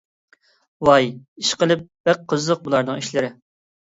[0.87, 1.05] ۋاي
[1.43, 3.35] ئىشقىلىپ، بەك قىزىق بۇلارنىڭ ئىشلىرى.